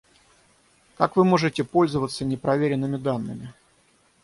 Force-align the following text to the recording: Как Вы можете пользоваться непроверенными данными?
Как 0.97 1.15
Вы 1.15 1.25
можете 1.25 1.63
пользоваться 1.63 2.25
непроверенными 2.25 2.97
данными? 2.97 3.53